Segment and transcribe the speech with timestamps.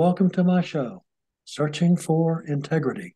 [0.00, 1.04] welcome to my show,
[1.44, 3.14] Searching for Integrity.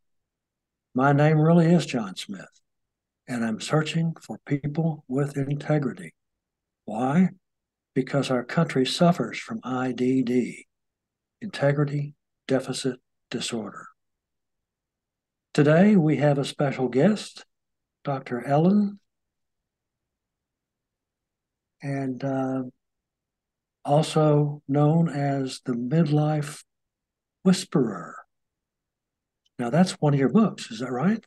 [0.94, 2.60] My name really is John Smith,
[3.26, 6.12] and I'm searching for people with integrity.
[6.84, 7.30] Why?
[7.94, 10.66] Because our country suffers from IDD,
[11.40, 12.12] Integrity
[12.46, 13.86] Deficit Disorder.
[15.54, 17.46] Today we have a special guest,
[18.04, 18.46] Dr.
[18.46, 19.00] Ellen,
[21.80, 22.64] and uh,
[23.86, 26.62] also known as the Midlife
[27.44, 28.16] Whisperer.
[29.58, 31.24] Now, that's one of your books, is that right?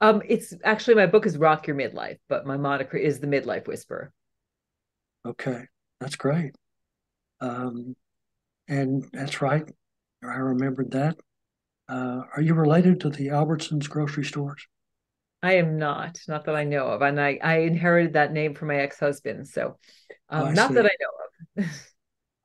[0.00, 3.66] Um, it's actually my book is Rock Your Midlife, but my moniker is the Midlife
[3.66, 4.12] Whisperer.
[5.26, 5.62] Okay,
[6.00, 6.54] that's great.
[7.40, 7.96] Um,
[8.68, 9.68] and that's right.
[10.22, 11.16] I remembered that.
[11.88, 14.66] Uh, are you related to the Albertsons grocery stores?
[15.42, 18.68] I am not, not that I know of, and I I inherited that name from
[18.68, 19.78] my ex husband, so
[20.28, 20.74] um, oh, not see.
[20.74, 21.70] that I know of.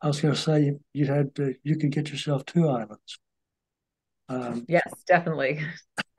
[0.04, 3.20] I was going to say you, had to, you can get yourself two islands.
[4.28, 5.62] Um, yes, definitely.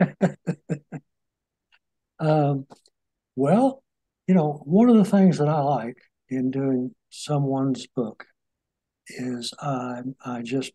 [2.18, 2.66] um,
[3.36, 3.82] well,
[4.26, 5.98] you know, one of the things that I like
[6.30, 8.24] in doing someone's book
[9.08, 10.72] is I I just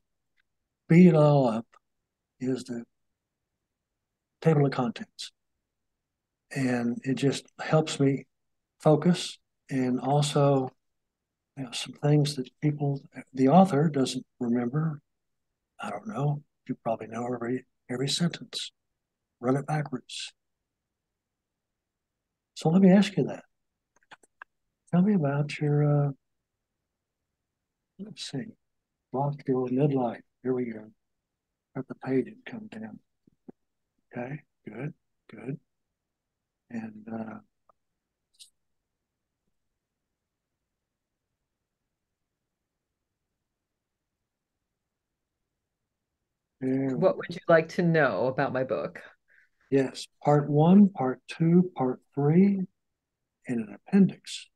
[0.87, 1.65] beat it all up
[2.39, 2.83] is the
[4.39, 5.31] table of contents,
[6.52, 8.27] and it just helps me
[8.80, 9.39] focus
[9.71, 10.69] and also
[11.59, 13.02] you know, some things that people
[13.33, 15.02] the author doesn't remember.
[15.81, 18.71] I don't know you probably know every every sentence.
[19.41, 20.31] Run it backwards.
[22.53, 23.43] So let me ask you that.
[24.91, 26.11] Tell me about your uh,
[27.99, 28.45] let's see,
[29.11, 30.21] rock your midlife.
[30.43, 30.85] Here we go.
[31.75, 32.99] Got the page come down.
[34.15, 34.93] Okay, good,
[35.30, 35.59] good.
[36.69, 37.39] And uh,
[46.61, 49.02] What would you like to know about my book?
[49.71, 52.65] Yes, part one, part two, part three,
[53.47, 54.47] and an appendix.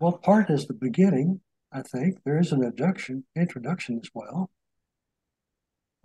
[0.00, 1.40] Well, part is the beginning,
[1.72, 2.18] I think.
[2.24, 4.50] There is an introduction, introduction as well.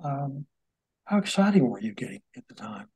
[0.03, 0.45] Um,
[1.05, 2.87] how exciting were you getting at the time?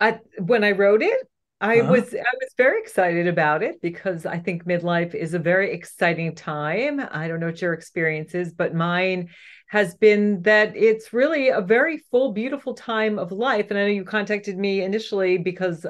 [0.00, 1.28] I when I wrote it,
[1.60, 1.90] I uh-huh.
[1.90, 6.34] was I was very excited about it because I think midlife is a very exciting
[6.34, 7.00] time.
[7.10, 9.30] I don't know what your experience is, but mine
[9.68, 13.66] has been that it's really a very full, beautiful time of life.
[13.68, 15.84] And I know you contacted me initially because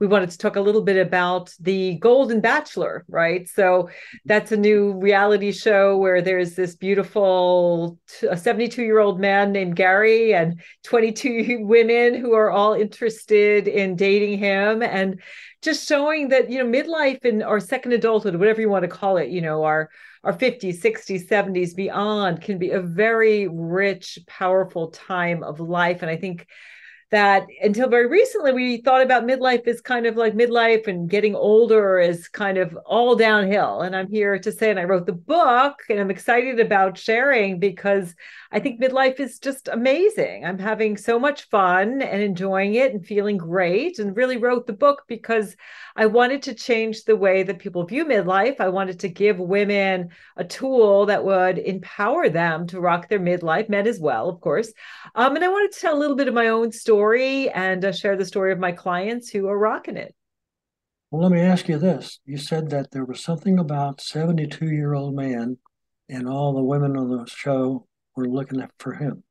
[0.00, 3.48] we wanted to talk a little bit about the Golden Bachelor, right?
[3.48, 3.88] So
[4.24, 10.34] that's a new reality show where there's this beautiful 72 year old man named Gary
[10.34, 14.82] and 22 women who are all interested in dating him.
[14.82, 15.20] And
[15.62, 19.16] just showing that you know midlife and our second adulthood whatever you want to call
[19.16, 19.90] it you know our
[20.24, 26.02] our 50s 60s 70s beyond can be a very rich powerful time of life.
[26.02, 26.46] And i think
[27.10, 31.34] that until very recently we thought about midlife as kind of like midlife and getting
[31.34, 33.82] older is kind of all downhill.
[33.82, 37.58] And i'm here to say and i wrote the book and i'm excited about sharing
[37.58, 38.14] because
[38.52, 40.44] i think midlife is just amazing.
[40.44, 44.72] I'm having so much fun and enjoying it and feeling great and really wrote the
[44.72, 45.56] book because
[45.96, 48.60] i wanted to change the way that people view midlife.
[48.60, 53.68] I wanted to give women a tool that would empower them to rock their midlife
[53.68, 54.72] men as well of course.
[55.16, 57.82] Um, and i wanted to tell a little bit of my own story story and
[57.82, 60.14] uh, share the story of my clients who are rocking it.
[61.10, 62.20] Well, let me ask you this.
[62.26, 65.56] You said that there was something about 72 year old man
[66.10, 69.24] and all the women on the show were looking for him.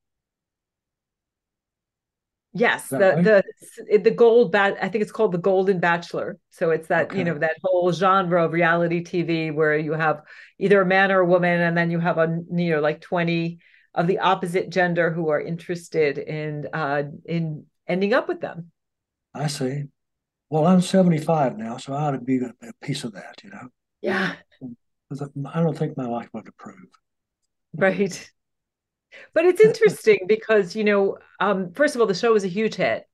[2.54, 3.24] Yes, the right?
[3.24, 4.76] the the gold bat.
[4.82, 6.40] I think it's called the Golden Bachelor.
[6.50, 7.20] So it's that okay.
[7.20, 10.24] you know that whole genre of reality TV where you have
[10.58, 13.60] either a man or a woman, and then you have a you know like twenty
[13.96, 18.72] of the opposite gender who are interested in uh, in ending up with them.
[19.34, 19.86] I see.
[20.50, 23.68] Well, I'm 75 now, so I ought to be a, piece of that, you know.
[24.02, 24.34] Yeah.
[25.54, 26.88] I don't think my life would approve.
[27.76, 28.32] Right.
[29.34, 32.76] But it's interesting because, you know, um, first of all, the show was a huge
[32.76, 33.09] hit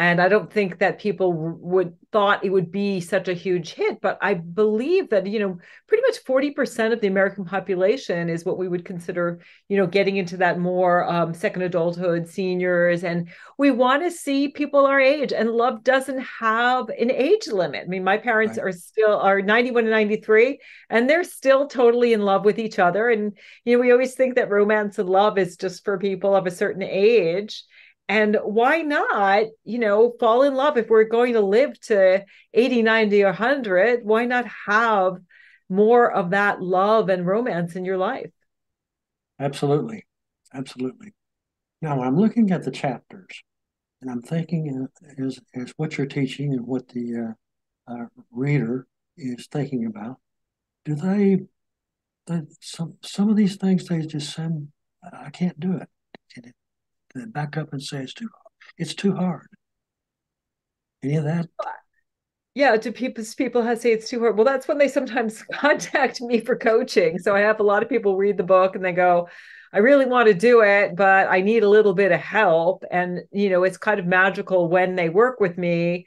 [0.00, 4.00] and i don't think that people would thought it would be such a huge hit
[4.00, 8.56] but i believe that you know pretty much 40% of the american population is what
[8.56, 13.70] we would consider you know getting into that more um, second adulthood seniors and we
[13.70, 18.02] want to see people our age and love doesn't have an age limit i mean
[18.02, 18.66] my parents right.
[18.68, 20.58] are still are 91 and 93
[20.88, 24.34] and they're still totally in love with each other and you know we always think
[24.34, 27.64] that romance and love is just for people of a certain age
[28.10, 32.82] and why not, you know, fall in love if we're going to live to 80,
[32.82, 34.00] 90, or 100?
[34.04, 35.18] Why not have
[35.70, 38.30] more of that love and romance in your life.
[39.38, 40.04] Absolutely.
[40.52, 41.14] Absolutely.
[41.80, 43.42] Now, I'm looking at the chapters
[44.02, 47.34] and I'm thinking is, is what you're teaching and what the
[47.88, 48.86] uh, uh, reader
[49.16, 50.16] is thinking about,
[50.84, 51.38] do they,
[52.26, 54.68] they, some, some of these things they just send,
[55.12, 55.88] I can't do it.
[57.12, 58.28] Can they back up and say it's too,
[58.78, 59.46] it's too hard?
[61.02, 61.48] Any of that?
[62.54, 66.40] yeah to people people say it's too hard well that's when they sometimes contact me
[66.40, 69.28] for coaching so i have a lot of people read the book and they go
[69.72, 73.20] i really want to do it but i need a little bit of help and
[73.30, 76.06] you know it's kind of magical when they work with me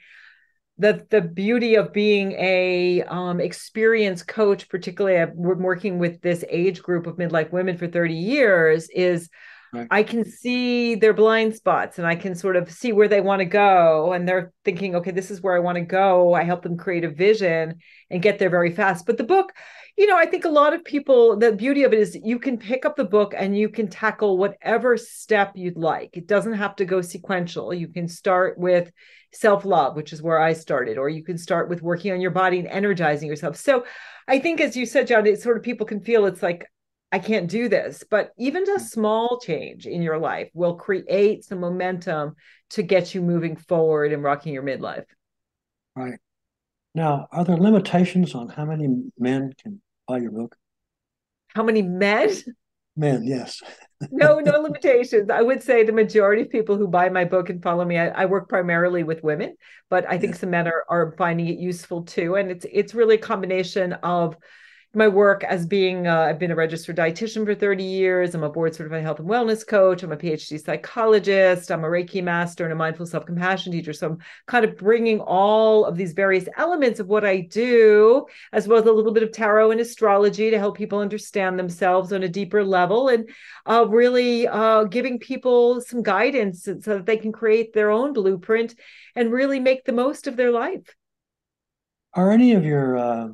[0.80, 6.44] the the beauty of being a um, experienced coach particularly i've been working with this
[6.50, 9.30] age group of midlife women for 30 years is
[9.74, 9.88] Right.
[9.90, 13.40] I can see their blind spots and I can sort of see where they want
[13.40, 14.14] to go.
[14.14, 16.36] And they're thinking, okay, this is where I want to go.
[16.36, 17.80] I help them create a vision
[18.12, 19.08] and get there very fast.
[19.08, 19.52] But the book,
[19.98, 22.60] you know, I think a lot of people, the beauty of it is you can
[22.60, 26.12] pick up the book and you can tackle whatever step you'd like.
[26.14, 27.74] It doesn't have to go sequential.
[27.74, 28.92] You can start with
[29.32, 32.32] self love, which is where I started, or you can start with working on your
[32.32, 33.56] body and energizing yourself.
[33.56, 33.86] So
[34.28, 36.68] I think, as you said, John, it's sort of people can feel it's like,
[37.14, 38.04] I can't do this.
[38.10, 38.82] But even a mm.
[38.82, 42.36] small change in your life will create some momentum
[42.72, 45.06] to get you moving forward and rocking your midlife.
[45.96, 46.20] Right.
[46.96, 48.88] Now, are there limitations on how many
[49.20, 50.56] men can buy your book?
[51.50, 52.32] How many men?
[52.96, 53.62] Men, yes.
[54.12, 55.30] no, no limitations.
[55.30, 58.08] I would say the majority of people who buy my book and follow me, I,
[58.08, 59.56] I work primarily with women,
[59.92, 60.40] but I think yes.
[60.42, 62.36] some men are, are finding it useful too.
[62.36, 64.36] And it's it's really a combination of
[64.96, 68.36] my work as being uh, I've been a registered dietitian for 30 years.
[68.36, 70.04] I'm a board certified health and wellness coach.
[70.04, 71.72] I'm a PhD psychologist.
[71.72, 73.92] I'm a Reiki master and a mindful self compassion teacher.
[73.92, 78.68] So I'm kind of bringing all of these various elements of what I do, as
[78.68, 82.22] well as a little bit of tarot and astrology to help people understand themselves on
[82.22, 83.28] a deeper level, and
[83.66, 88.76] uh, really uh, giving people some guidance so that they can create their own blueprint
[89.16, 90.96] and really make the most of their life.
[92.14, 93.30] Are any of your uh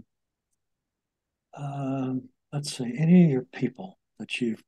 [1.59, 4.63] um, let's see, any of your people that you've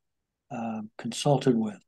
[0.52, 1.80] uh, consulted with,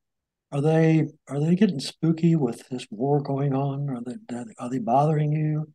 [0.51, 3.89] are they are they getting spooky with this war going on?
[3.89, 5.71] Are they are they bothering you?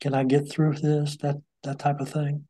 [0.00, 1.16] Can I get through this?
[1.18, 2.46] That that type of thing.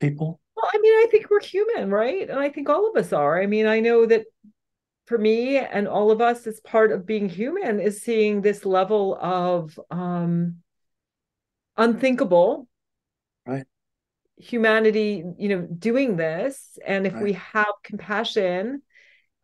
[0.00, 0.40] People.
[0.56, 2.28] Well, I mean, I think we're human, right?
[2.28, 3.40] And I think all of us are.
[3.40, 4.24] I mean, I know that
[5.06, 9.16] for me and all of us, as part of being human, is seeing this level
[9.20, 10.56] of um,
[11.76, 12.68] unthinkable
[13.46, 13.64] right
[14.38, 17.22] humanity you know doing this and if right.
[17.22, 18.82] we have compassion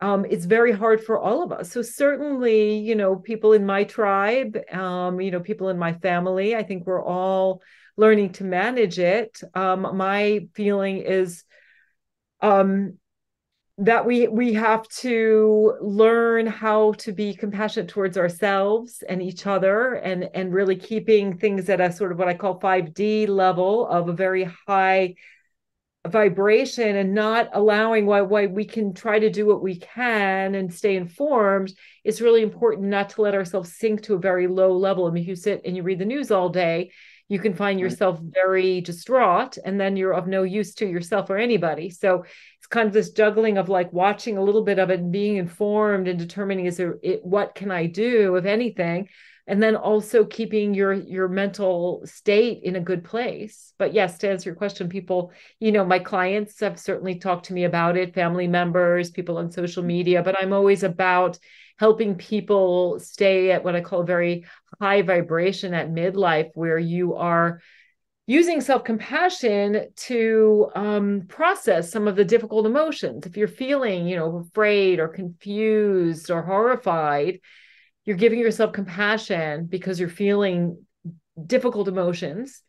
[0.01, 3.85] um, it's very hard for all of us so certainly you know people in my
[3.85, 7.61] tribe um, you know people in my family i think we're all
[7.97, 11.45] learning to manage it um, my feeling is
[12.41, 12.99] um,
[13.79, 19.95] that we we have to learn how to be compassionate towards ourselves and each other
[19.95, 24.09] and and really keeping things at a sort of what I call 5D level of
[24.09, 25.17] a very high
[26.07, 30.73] vibration and not allowing why why we can try to do what we can and
[30.73, 31.73] stay informed.
[32.05, 35.07] It's really important not to let ourselves sink to a very low level.
[35.07, 36.93] I mean if you sit and you read the news all day
[37.29, 41.39] you can find yourself very distraught and then you're of no use to yourself or
[41.39, 41.89] anybody.
[41.89, 42.25] So
[42.65, 45.37] it's kind of this juggling of like watching a little bit of it and being
[45.37, 49.07] informed and determining is there it, what can i do if anything?
[49.47, 53.75] And then also keeping your your mental state in a good place.
[53.77, 57.53] But yes to answer your question people you know my clients have certainly talked to
[57.53, 61.39] me about it family members people on social media but i'm always about
[61.79, 64.45] helping people stay at what I call very
[64.81, 67.61] high vibration at midlife, where you are
[68.27, 73.27] using self compassion to um, process some of the difficult emotions.
[73.27, 77.41] If you're feeling, you know, afraid or confused or horrified,
[78.05, 80.85] you're giving yourself compassion because you're feeling
[81.47, 82.63] difficult emotions.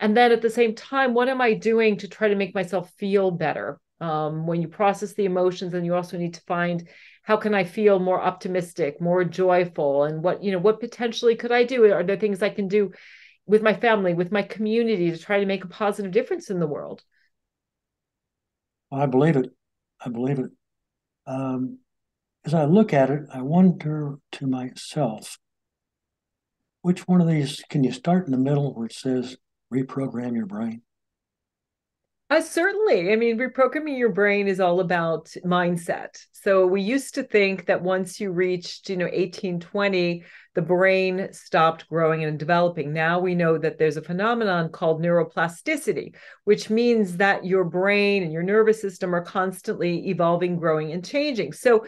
[0.00, 2.90] And then at the same time, what am I doing to try to make myself
[2.98, 3.78] feel better?
[4.00, 6.88] Um, when you process the emotions, and you also need to find
[7.22, 11.52] how can I feel more optimistic, more joyful, and what you know what potentially could
[11.52, 11.92] I do?
[11.92, 12.90] Are there things I can do
[13.46, 16.66] with my family, with my community to try to make a positive difference in the
[16.66, 17.02] world?
[18.90, 19.50] I believe it.
[20.04, 20.50] I believe it.
[21.26, 21.78] Um,
[22.44, 25.38] as I look at it, I wonder to myself,
[26.82, 29.36] which one of these can you start in the middle where it says
[29.72, 30.82] reprogram your brain?
[32.32, 33.12] Uh, certainly.
[33.12, 36.16] I mean, reprogramming your brain is all about mindset.
[36.32, 40.24] So we used to think that once you reached, you know, 18, 20,
[40.54, 42.94] the brain stopped growing and developing.
[42.94, 48.32] Now we know that there's a phenomenon called neuroplasticity, which means that your brain and
[48.32, 51.52] your nervous system are constantly evolving, growing, and changing.
[51.52, 51.84] So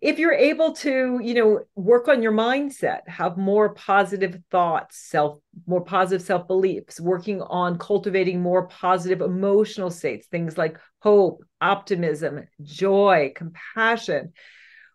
[0.00, 5.38] if you're able to you know work on your mindset have more positive thoughts self
[5.66, 12.44] more positive self beliefs working on cultivating more positive emotional states things like hope optimism
[12.62, 14.32] joy compassion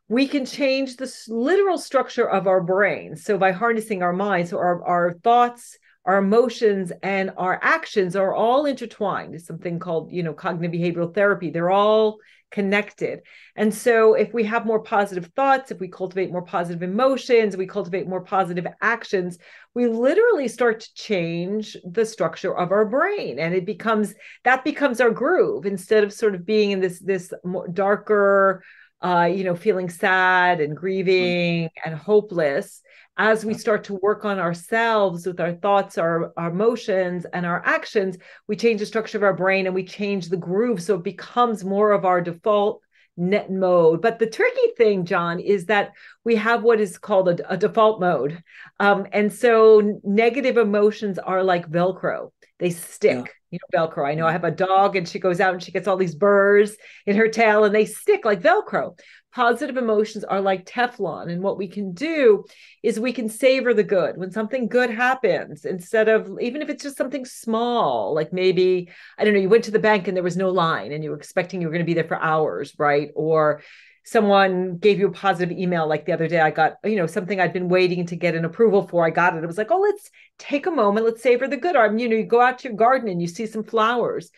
[0.10, 3.16] we can change the literal structure of our brain.
[3.16, 5.78] So by harnessing our minds so our, our thoughts
[6.10, 11.14] our emotions and our actions are all intertwined it's something called you know cognitive behavioral
[11.14, 12.20] therapy they're all
[12.52, 13.22] connected.
[13.56, 17.68] And so, if we have more positive thoughts, if we cultivate more positive emotions, we
[17.68, 19.38] cultivate more positive actions,
[19.74, 23.40] we literally start to change the structure of our brain.
[23.40, 24.14] And it becomes
[24.44, 28.64] that becomes our groove instead of sort of being in this, this more darker,
[29.02, 31.90] uh, you know, feeling sad and grieving mm-hmm.
[31.90, 32.82] and hopeless
[33.20, 37.62] as we start to work on ourselves with our thoughts, our, our emotions, and our
[37.66, 40.82] actions, we change the structure of our brain and we change the groove.
[40.82, 42.82] So it becomes more of our default
[43.18, 44.02] net mode.
[44.02, 45.92] But the tricky thing, John, is that
[46.24, 48.42] we have what is called a, a default mode.
[48.80, 53.18] Um, and so negative emotions are like Velcro, they stick.
[53.18, 54.08] Yeah you know, Velcro.
[54.08, 54.34] I know I mm.
[54.34, 56.76] have a dog and she goes out and she gets all these burrs
[57.06, 58.96] in her tail and they stick like Velcro
[59.32, 61.32] positive emotions are like Teflon.
[61.32, 62.46] And what we can do
[62.82, 64.18] is we can savor the good.
[64.18, 69.24] When something good happens, instead of even if it's just something small, like maybe, I
[69.24, 71.18] don't know, you went to the bank and there was no line and you were
[71.18, 73.12] expecting you were going to be there for hours, right?
[73.16, 73.62] Or
[74.10, 77.40] someone gave you a positive email like the other day i got you know something
[77.40, 79.80] i'd been waiting to get an approval for i got it it was like oh
[79.80, 82.68] let's take a moment let's savor the good or you know you go out to
[82.68, 84.32] your garden and you see some flowers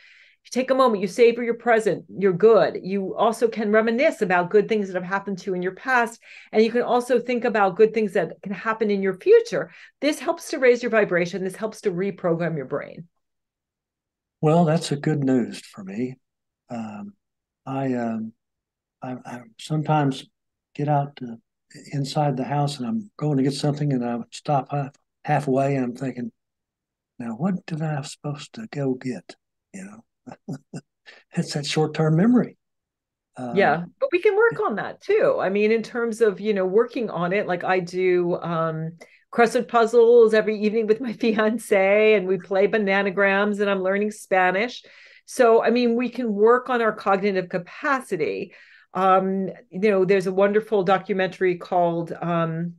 [0.43, 2.79] you take a moment, you savor your present, you're good.
[2.81, 6.19] You also can reminisce about good things that have happened to you in your past.
[6.51, 9.69] And you can also think about good things that can happen in your future.
[9.99, 11.43] This helps to raise your vibration.
[11.43, 13.07] This helps to reprogram your brain.
[14.41, 16.15] Well, that's a good news for me.
[16.71, 17.13] Um,
[17.67, 18.33] I, um,
[19.01, 20.25] I, I, sometimes
[20.75, 21.37] get out to,
[21.93, 24.91] inside the house and I'm going to get something and I stop half,
[25.23, 26.31] halfway and I'm thinking,
[27.17, 29.35] now what did I supposed to go get?
[29.73, 30.79] You know,
[31.33, 32.57] it's that short term memory.
[33.37, 35.37] Um, yeah, but we can work on that too.
[35.39, 38.97] I mean, in terms of you know working on it, like I do um,
[39.33, 44.83] crossword puzzles every evening with my fiance, and we play bananagrams, and I'm learning Spanish.
[45.25, 48.53] So, I mean, we can work on our cognitive capacity.
[48.93, 52.75] Um, you know, there's a wonderful documentary called um,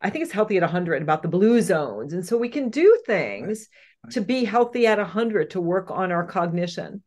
[0.00, 2.12] I think it's healthy at 100 about the blue zones.
[2.12, 3.68] And so we can do things
[4.10, 7.02] to be healthy at 100 to work on our cognition.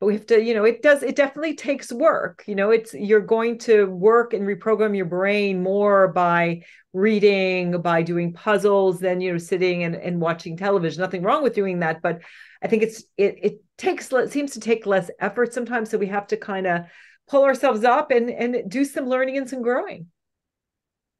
[0.00, 2.44] But we have to you know it does it definitely takes work.
[2.46, 8.02] You know it's you're going to work and reprogram your brain more by reading by
[8.02, 11.00] doing puzzles than you know sitting and, and watching television.
[11.00, 12.20] Nothing wrong with doing that but
[12.62, 15.90] i think it's it it takes it seems to take less effort sometimes.
[15.90, 16.82] So we have to kind of
[17.28, 20.06] pull ourselves up and and do some learning and some growing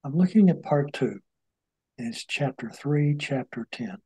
[0.04, 1.18] i'm looking at part two
[1.98, 3.98] it's chapter three chapter 10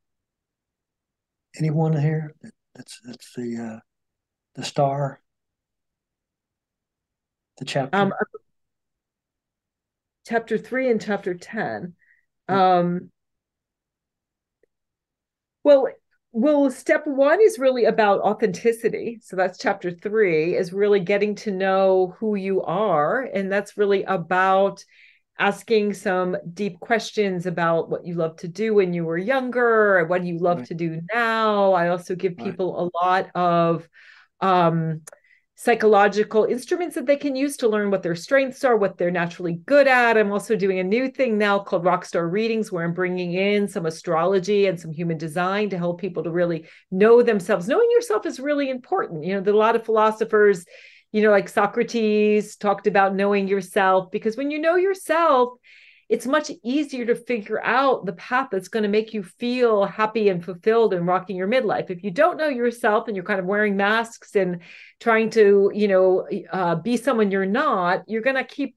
[1.57, 2.33] Anyone here?
[2.73, 3.79] That's that's the uh,
[4.55, 5.21] the star.
[7.59, 7.95] The chapter.
[7.95, 8.13] Um,
[10.25, 11.93] chapter three and chapter ten.
[12.47, 13.11] Um,
[15.63, 15.87] well,
[16.33, 19.19] well, step one is really about authenticity.
[19.21, 23.21] So that's chapter three, is really getting to know who you are.
[23.21, 24.83] And that's really about
[25.37, 30.05] asking some deep questions about what you love to do when you were younger or
[30.05, 30.67] what you love right.
[30.67, 31.73] to do now.
[31.73, 32.89] I also give people right.
[33.03, 33.87] a lot of
[34.41, 35.01] um,
[35.55, 39.61] psychological instruments that they can use to learn what their strengths are, what they're naturally
[39.65, 40.17] good at.
[40.17, 43.85] I'm also doing a new thing now called Rockstar Readings, where I'm bringing in some
[43.85, 47.67] astrology and some human design to help people to really know themselves.
[47.67, 49.23] Knowing yourself is really important.
[49.23, 50.65] You know, a lot of philosophers
[51.13, 55.59] you know, like Socrates talked about knowing yourself, because when you know yourself,
[56.13, 60.29] it's much easier to figure out the path that's going to make you feel happy
[60.29, 61.89] and fulfilled and rocking your midlife.
[61.89, 64.59] If you don't know yourself and you're kind of wearing masks and
[64.99, 68.75] trying to, you know, uh, be someone you're not, you're going to keep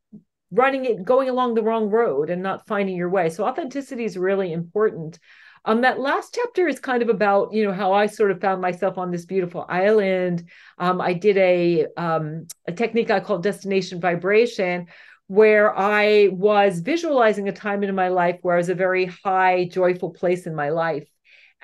[0.51, 3.29] running it, going along the wrong road and not finding your way.
[3.29, 5.19] So authenticity is really important.
[5.67, 8.63] Um, that last chapter is kind of about, you know, how I sort of found
[8.63, 10.49] myself on this beautiful island.
[10.79, 14.87] Um, I did a um, a technique I call destination vibration,
[15.29, 19.69] where I was visualizing a time in my life where I was a very high,
[19.71, 21.09] joyful place in my life.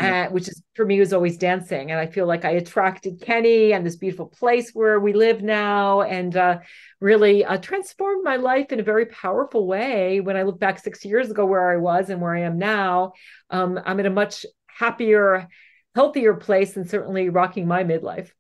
[0.01, 0.29] yeah.
[0.29, 1.91] which is for me was always dancing.
[1.91, 6.03] And I feel like I attracted Kenny and this beautiful place where we live now,
[6.03, 6.59] and uh,
[7.01, 10.21] really uh, transformed my life in a very powerful way.
[10.21, 13.13] When I look back six years ago, where I was and where I am now,
[13.51, 15.49] um, I'm in a much happier,
[15.95, 18.31] healthier place, and certainly rocking my midlife.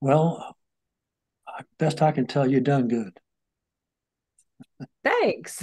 [0.00, 0.56] Well,
[1.78, 3.18] best I can tell, you've done good.
[5.04, 5.62] Thanks.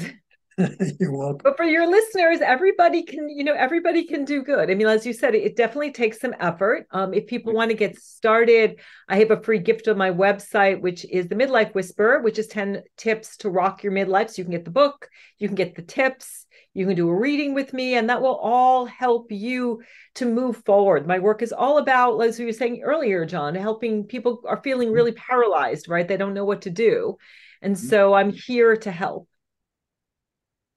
[0.99, 1.39] You're welcome.
[1.43, 4.69] But for your listeners, everybody can, you know, everybody can do good.
[4.69, 6.85] I mean, as you said, it definitely takes some effort.
[6.91, 10.79] Um, if people want to get started, I have a free gift on my website,
[10.79, 14.29] which is the Midlife Whisperer, which is 10 tips to rock your midlife.
[14.29, 15.09] So you can get the book,
[15.39, 16.45] you can get the tips,
[16.75, 19.81] you can do a reading with me, and that will all help you
[20.15, 21.07] to move forward.
[21.07, 24.91] My work is all about, as we were saying earlier, John, helping people are feeling
[24.91, 26.07] really paralyzed, right?
[26.07, 27.17] They don't know what to do.
[27.63, 27.87] And mm-hmm.
[27.87, 29.27] so I'm here to help.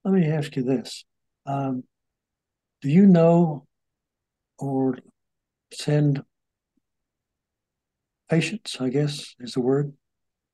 [0.05, 1.05] Let me ask you this.
[1.45, 1.83] Um,
[2.81, 3.67] do you know
[4.59, 4.97] or
[5.73, 6.23] send
[8.31, 9.93] patients, I guess is the word,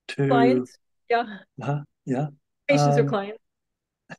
[0.09, 0.77] to clients?
[1.11, 1.25] Yeah.
[1.63, 2.27] Uh, yeah.
[2.67, 3.39] Patients um, or clients?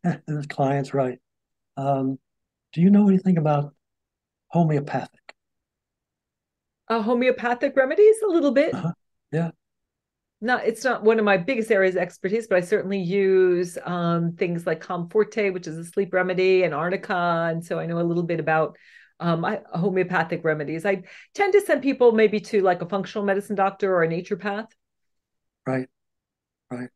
[0.49, 1.17] clients, right.
[1.77, 2.19] Um,
[2.73, 3.73] do you know anything about
[4.49, 5.33] homeopathic?
[6.87, 8.75] Uh, homeopathic remedies, a little bit.
[8.75, 8.91] Uh-huh.
[9.31, 9.49] Yeah
[10.43, 14.33] not it's not one of my biggest areas of expertise, but I certainly use um,
[14.33, 17.99] things like Calms Forte, which is a sleep remedy, and Arnica, and so I know
[17.99, 18.77] a little bit about
[19.21, 20.85] um, homeopathic remedies.
[20.85, 24.67] I tend to send people maybe to like a functional medicine doctor or a naturopath.
[25.65, 25.87] Right,
[26.69, 26.89] right.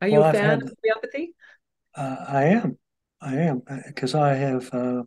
[0.00, 1.34] Are you well, a fan had, of homeopathy?
[1.96, 2.78] Uh, I am,
[3.20, 5.02] I am, because uh, I have uh,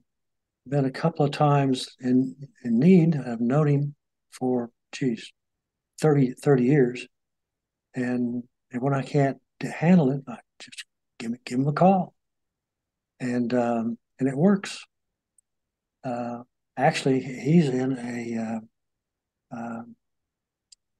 [0.68, 2.36] been a couple of times in
[2.66, 3.16] in need.
[3.16, 3.96] I've known him
[4.32, 5.32] for geez,
[6.02, 7.08] 30, 30 years
[7.96, 8.44] and,
[8.78, 10.84] when I can't handle it, I just
[11.18, 12.14] give me give him a call,
[13.22, 14.86] and um, and it works.
[16.04, 16.40] Uh,
[16.76, 18.60] actually, he's in a
[19.56, 19.84] uh, uh,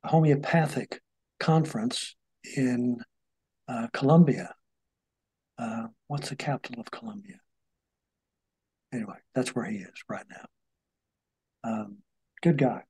[0.06, 1.02] homeopathic
[1.40, 2.16] conference
[2.56, 2.98] in
[3.68, 4.54] uh, Colombia.
[5.58, 7.40] Uh, what's the capital of Colombia?
[8.94, 11.70] Anyway, that's where he is right now.
[11.70, 11.98] Um,
[12.42, 12.84] good guy.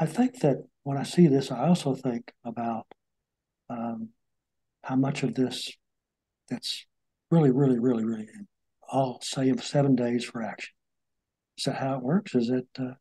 [0.00, 2.86] I think that when I see this, I also think about
[3.68, 4.08] um,
[4.82, 5.70] how much of this
[6.48, 6.86] that's
[7.30, 8.26] really, really, really, really,
[8.90, 10.72] I'll say seven days for action.
[11.58, 12.34] Is that how it works?
[12.34, 12.94] Is it uh,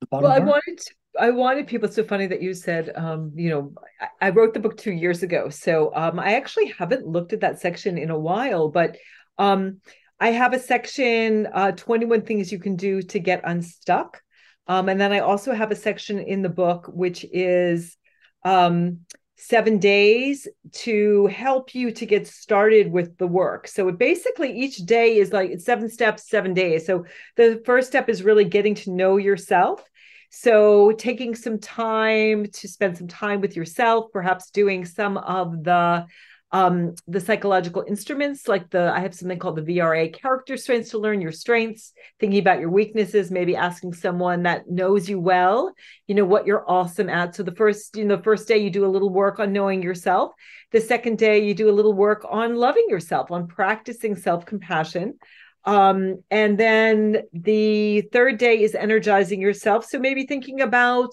[0.00, 0.24] the bottom?
[0.24, 1.86] Well, I wanted to, I wanted people.
[1.86, 4.92] It's so funny that you said, um, you know, I, I, wrote the book two
[4.92, 8.96] years ago, so um, I actually haven't looked at that section in a while, but
[9.38, 9.80] um,
[10.18, 14.20] I have a section, uh, 21 things you can do to get unstuck.
[14.66, 17.96] Um, and then I also have a section in the book which is
[18.44, 19.00] um,
[19.36, 23.68] seven days to help you to get started with the work.
[23.68, 26.86] So it basically each day is like seven steps, seven days.
[26.86, 27.04] So
[27.36, 29.82] the first step is really getting to know yourself.
[30.30, 36.06] So taking some time to spend some time with yourself, perhaps doing some of the
[36.52, 40.98] um, the psychological instruments, like the I have something called the VIA character strengths to
[40.98, 45.72] learn your strengths, thinking about your weaknesses, maybe asking someone that knows you well,
[46.06, 47.34] you know, what you're awesome at.
[47.34, 49.82] So the first, you know, the first day you do a little work on knowing
[49.82, 50.32] yourself.
[50.70, 55.18] The second day you do a little work on loving yourself, on practicing self-compassion.
[55.64, 59.86] Um, and then the third day is energizing yourself.
[59.86, 61.10] So maybe thinking about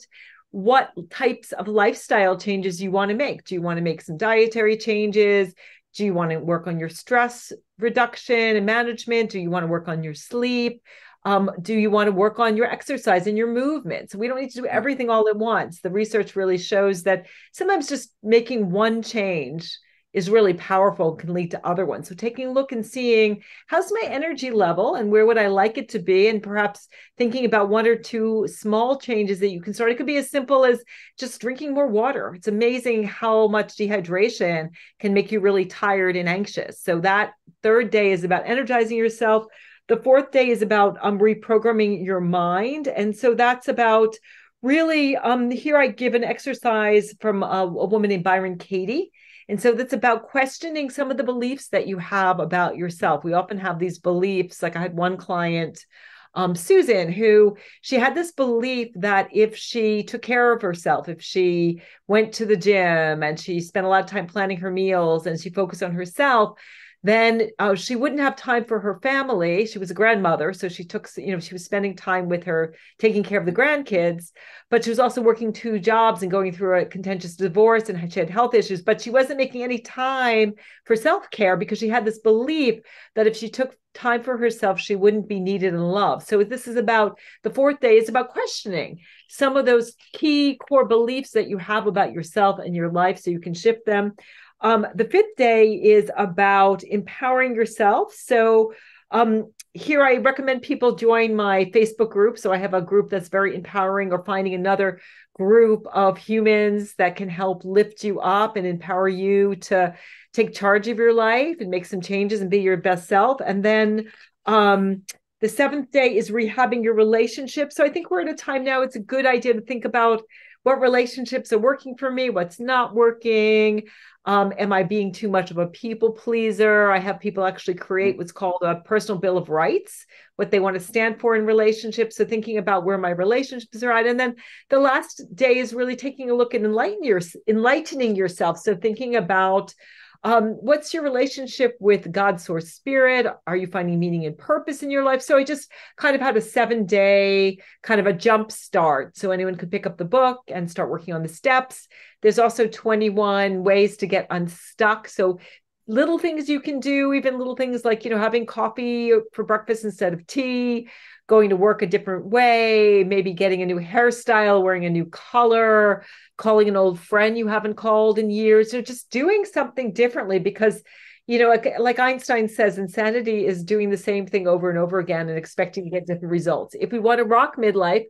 [0.51, 3.45] what types of lifestyle changes you want to make.
[3.45, 5.53] Do you want to make some dietary changes?
[5.95, 9.31] Do you want to work on your stress reduction and management?
[9.31, 10.81] Do you want to work on your sleep?
[11.23, 14.09] Um, do you want to work on your exercise and your movement?
[14.09, 15.81] So we don't need to do everything all at once.
[15.81, 19.77] The research really shows that sometimes just making one change
[20.13, 22.09] is really powerful can lead to other ones.
[22.09, 25.77] So taking a look and seeing how's my energy level and where would i like
[25.77, 26.27] it to be?
[26.27, 29.91] And perhaps thinking about one or two small changes that you can start.
[29.91, 30.83] It could be as simple as
[31.17, 32.33] just drinking more water.
[32.35, 34.69] It's amazing how much dehydration
[34.99, 36.81] can make you really tired and anxious.
[36.81, 39.45] So that third day is about energizing yourself.
[39.87, 42.87] The fourth day is about um, reprogramming your mind.
[42.87, 44.15] And so that's about
[44.63, 49.11] really um here i give an exercise from a, a woman named byron katie
[49.51, 53.25] and so that's about questioning some of the beliefs that you have about yourself.
[53.25, 54.63] We often have these beliefs.
[54.63, 55.85] Like I had one client,
[56.33, 61.21] um, Susan, who she had this belief that if she took care of herself, if
[61.21, 65.27] she went to the gym and she spent a lot of time planning her meals
[65.27, 66.57] and she focused on herself,
[67.03, 69.65] then uh, she wouldn't have time for her family.
[69.65, 72.75] She was a grandmother, so she took, you know, she was spending time with her,
[72.99, 74.31] taking care of the grandkids,
[74.69, 78.19] but she was also working two jobs and going through a contentious divorce and she
[78.19, 80.53] had health issues, but she wasn't making any time
[80.85, 82.79] for self care because she had this belief
[83.15, 86.27] that if she took time for herself, she wouldn't be needed and loved.
[86.27, 90.85] So this is about the fourth day is about questioning some of those key core
[90.85, 94.13] beliefs that you have about yourself and your life so you can shift them.
[94.61, 98.13] Um, the fifth day is about empowering yourself.
[98.13, 98.73] So
[99.09, 102.37] um, here I recommend people join my Facebook group.
[102.37, 104.99] So I have a group that's very empowering, or finding another
[105.33, 109.95] group of humans that can help lift you up and empower you to
[110.33, 113.41] take charge of your life and make some changes and be your best self.
[113.43, 114.11] And then
[114.45, 115.03] um,
[115.39, 117.73] the seventh day is rehabbing your relationship.
[117.73, 120.21] So I think we're at a time now, it's a good idea to think about
[120.63, 123.83] what relationships are working for me, what's not working.
[124.25, 126.91] Um, am I being too much of a people pleaser?
[126.91, 130.75] I have people actually create what's called a personal bill of rights, what they want
[130.75, 132.17] to stand for in relationships.
[132.17, 134.05] So thinking about where my relationships are at.
[134.05, 134.35] And then
[134.69, 138.59] the last day is really taking a look enlighten your, enlightening yourself.
[138.59, 139.73] So thinking about
[140.23, 143.25] um, what's your relationship with God's source spirit?
[143.47, 145.21] Are you finding meaning and purpose in your life?
[145.21, 149.17] So I just kind of had a seven day kind of a jump start.
[149.17, 151.87] So anyone could pick up the book and start working on the steps.
[152.21, 155.07] There's also 21 ways to get unstuck.
[155.07, 155.39] So
[155.87, 159.83] little things you can do, even little things like, you know, having coffee for breakfast
[159.83, 160.87] instead of tea,
[161.31, 166.03] going to work a different way, maybe getting a new hairstyle, wearing a new color,
[166.37, 170.83] calling an old friend you haven't called in years, or just doing something differently because
[171.27, 175.29] you know, like, Einstein says, insanity is doing the same thing over and over again
[175.29, 176.75] and expecting to get different results.
[176.77, 178.03] If we want to rock midlife,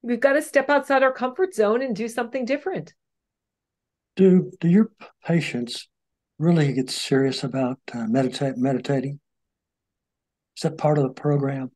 [0.00, 2.94] we've got to step outside our comfort zone and do something different.
[4.16, 4.90] Do do your
[5.26, 5.88] patients
[6.38, 9.20] really get serious about uh, meditate meditating?
[10.56, 11.72] Is that part of the program?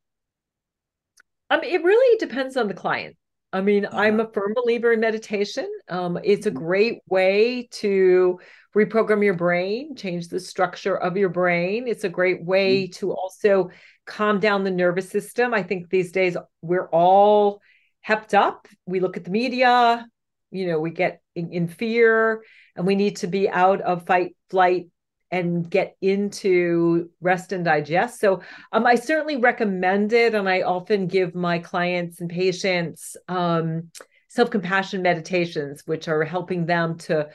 [1.61, 3.15] It really depends on the client.
[3.51, 3.97] I mean, uh-huh.
[3.97, 5.69] I'm a firm believer in meditation.
[5.87, 6.57] Um, it's a mm-hmm.
[6.57, 8.39] great way to
[8.75, 11.87] reprogram your brain, change the structure of your brain.
[11.87, 12.93] It's a great way mm-hmm.
[12.93, 13.69] to also
[14.05, 15.53] calm down the nervous system.
[15.53, 17.61] I think these days we're all
[18.05, 18.67] hepped up.
[18.87, 20.05] We look at the media,
[20.49, 22.43] you know, we get in, in fear,
[22.75, 24.87] and we need to be out of fight, flight,
[25.33, 28.19] and get into rest and digest.
[28.19, 33.89] So um, I certainly recommend it, and I often give my clients and patients um,
[34.27, 37.29] self-compassion meditations, which are helping them to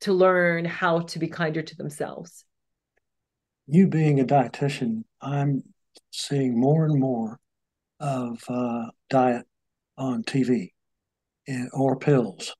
[0.00, 2.44] to learn how to be kinder to themselves.
[3.66, 5.62] You being a dietitian, I'm
[6.10, 7.38] seeing more and more
[8.00, 9.46] of uh, diet
[9.98, 10.72] on TV
[11.46, 12.56] and, or pills.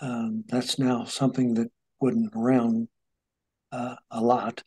[0.00, 1.68] Um, that's now something that
[2.00, 2.88] wasn't around
[3.72, 4.62] uh, a lot,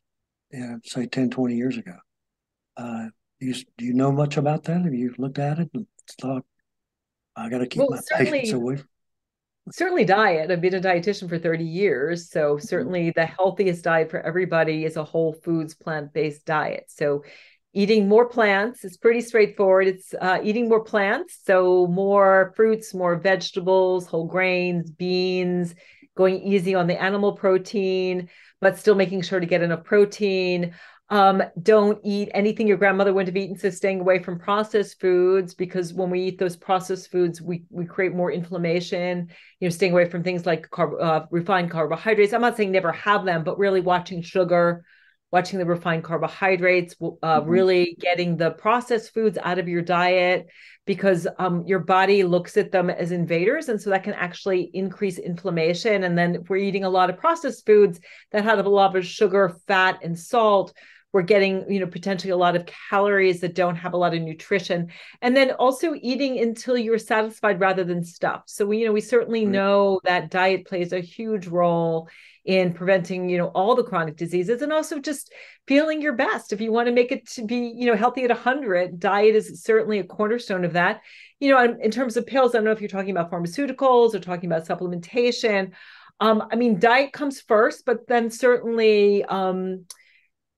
[0.52, 1.96] you say 10, 20 years ago.
[2.78, 3.08] Uh,
[3.40, 4.82] you, do you know much about that?
[4.82, 5.88] Have you looked at it and
[6.20, 6.46] thought,
[7.36, 8.78] I got to keep well, my patients away
[9.72, 12.66] certainly diet i've been a dietitian for 30 years so mm-hmm.
[12.66, 17.24] certainly the healthiest diet for everybody is a whole foods plant-based diet so
[17.74, 23.16] eating more plants is pretty straightforward it's uh, eating more plants so more fruits more
[23.16, 25.76] vegetables whole grains beans
[26.20, 28.30] going easy on the animal protein
[28.62, 30.74] but still making sure to get enough protein.
[31.12, 33.58] Um, don't eat anything your grandmother wouldn't have eaten.
[33.58, 37.86] So staying away from processed foods because when we eat those processed foods, we we
[37.86, 39.30] create more inflammation.
[39.60, 42.34] You know, staying away from things like carb, uh, refined carbohydrates.
[42.34, 44.86] I'm not saying never have them, but really watching sugar,
[45.32, 47.50] watching the refined carbohydrates, uh, mm-hmm.
[47.50, 50.48] really getting the processed foods out of your diet
[50.90, 53.70] because um, your body looks at them as invaders.
[53.70, 56.04] And so that can actually increase inflammation.
[56.04, 58.00] And then if we're eating a lot of processed foods
[58.32, 60.74] that have a lot of sugar, fat, and salt,
[61.12, 64.22] we're getting you know potentially a lot of calories that don't have a lot of
[64.22, 64.90] nutrition.
[65.22, 68.50] And then also eating until you're satisfied rather than stuffed.
[68.50, 69.52] So we you know we certainly right.
[69.52, 72.10] know that diet plays a huge role
[72.46, 75.34] in preventing you know all the chronic diseases and also just
[75.68, 76.54] feeling your best.
[76.54, 79.64] If you want to make it to be you know healthy at 100 diet is
[79.64, 81.02] certainly a cornerstone of that.
[81.40, 84.14] You know in, in terms of pills i don't know if you're talking about pharmaceuticals
[84.14, 85.72] or talking about supplementation.
[86.22, 89.86] Um, i mean diet comes first but then certainly um,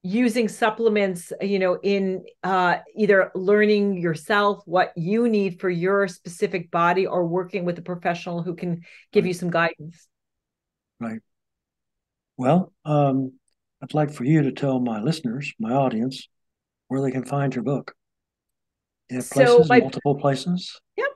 [0.04, 6.72] using supplements you know in uh, either learning yourself what you need for your specific
[6.72, 10.08] body or working with a professional who can give you some guidance
[11.00, 11.22] right
[12.42, 13.34] well, um,
[13.84, 16.28] I'd like for you to tell my listeners, my audience,
[16.88, 17.94] where they can find your book.
[19.12, 20.80] You have places, so my, multiple places.
[20.98, 21.08] Yep.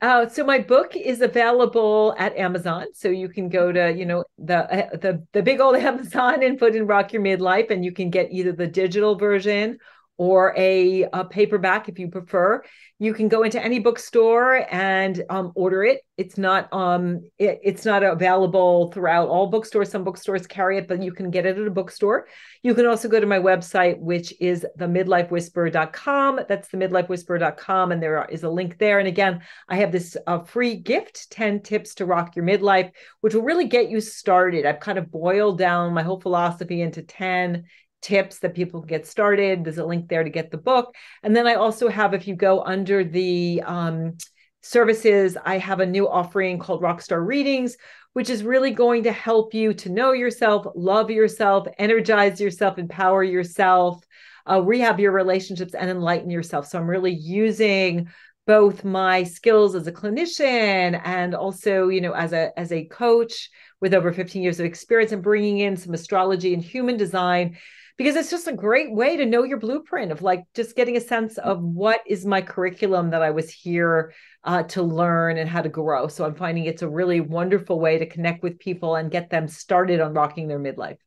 [0.00, 2.86] Uh, so my book is available at Amazon.
[2.94, 6.58] So you can go to, you know, the uh, the the big old Amazon and
[6.58, 9.78] put in Rock Your Midlife, and you can get either the digital version
[10.18, 12.62] or a, a, paperback if you prefer.
[12.98, 16.00] You can go into any bookstore and um, order it.
[16.16, 19.90] It's not um, it, it's not available throughout all bookstores.
[19.90, 22.26] Some bookstores carry it, but you can get it at a bookstore.
[22.64, 26.40] You can also go to my website, which is themidlifewhisperer.com.
[26.48, 28.98] That's themidlifewhisperer.com, and there is a link there.
[28.98, 33.34] And again, I have this uh, free gift: ten tips to rock your midlife, which
[33.34, 34.66] will really get you started.
[34.66, 37.66] I've kind of boiled down my whole philosophy into ten
[38.00, 39.64] tips that people get started.
[39.64, 40.94] There's a link there to get the book.
[41.22, 44.16] And then I also have, if you go under the um,
[44.62, 47.76] services, I have a new offering called Rockstar Readings,
[48.12, 53.22] which is really going to help you to know yourself, love yourself, energize yourself, empower
[53.22, 54.04] yourself,
[54.48, 56.66] uh, rehab your relationships, and enlighten yourself.
[56.66, 58.08] So I'm really using
[58.48, 63.50] both my skills as a clinician and also you know as a as a coach
[63.82, 67.58] with over 15 years of experience and bringing in some astrology and human design
[67.98, 71.00] because it's just a great way to know your blueprint of like just getting a
[71.00, 75.62] sense of what is my curriculum that I was here uh, to learn and how
[75.62, 76.06] to grow.
[76.06, 79.48] So I'm finding it's a really wonderful way to connect with people and get them
[79.48, 80.98] started on rocking their midlife.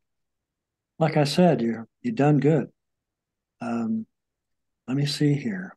[0.98, 2.68] Like I said, you're you done good.
[3.62, 4.06] Um,
[4.86, 5.74] let me see here.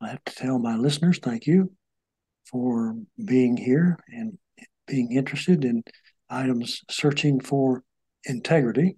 [0.00, 1.72] I have to tell my listeners thank you
[2.50, 4.38] for being here and
[4.86, 5.84] being interested in
[6.30, 7.84] items searching for
[8.24, 8.96] integrity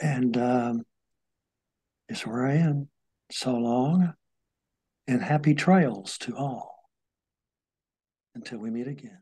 [0.00, 0.84] and um,
[2.08, 2.88] it's where I am.
[3.30, 4.14] So long
[5.06, 6.74] and happy trails to all.
[8.34, 9.18] Until we meet again.